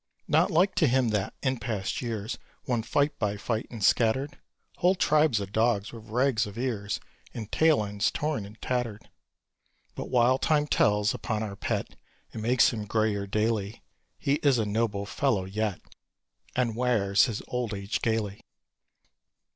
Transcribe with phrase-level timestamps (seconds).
[0.27, 4.39] Not like to him that, in past years, Won fight by fight, and scattered
[4.77, 6.99] Whole tribes of dogs with rags of ears
[7.35, 9.11] And tail ends torn and tattered.
[9.93, 11.95] But while time tells upon our pet,
[12.33, 13.83] And makes him greyer daily,
[14.17, 15.79] He is a noble fellow yet,
[16.55, 18.41] And wears his old age gaily.